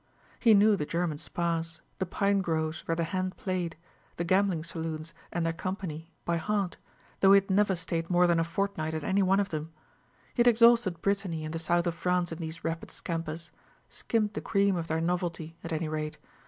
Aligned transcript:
He 0.39 0.55
knew 0.55 0.75
the 0.75 0.83
German 0.87 1.19
spas, 1.19 1.79
the 1.99 2.07
pine 2.07 2.39
groves 2.41 2.81
where 2.87 2.95
the 2.95 3.03
band 3.13 3.37
played, 3.37 3.77
the 4.17 4.23
gambling 4.23 4.63
saloons 4.63 5.13
and 5.31 5.45
their 5.45 5.53
company, 5.53 6.09
by 6.25 6.37
heart, 6.37 6.77
though 7.19 7.33
he 7.33 7.37
had 7.39 7.51
never 7.51 7.75
stayed 7.75 8.09
more 8.09 8.25
than 8.25 8.39
a 8.39 8.43
fortnight 8.43 8.95
at 8.95 9.03
any 9.03 9.21
one 9.21 9.39
of 9.39 9.49
them. 9.49 9.71
He 10.33 10.39
had 10.39 10.47
exhausted 10.47 11.03
Brittany 11.03 11.45
and 11.45 11.53
the 11.53 11.59
South 11.59 11.85
of 11.85 11.93
France 11.93 12.31
in 12.31 12.39
these 12.39 12.63
rapid 12.63 12.89
scampers; 12.89 13.51
skimmed 13.89 14.33
the 14.33 14.41
cream 14.41 14.75
of 14.75 14.87
their 14.87 15.01
novelty, 15.01 15.55
at 15.63 15.71
any 15.71 15.87
rate. 15.87 16.17